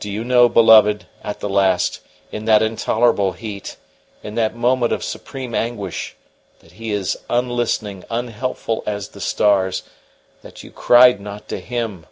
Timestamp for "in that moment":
4.22-4.92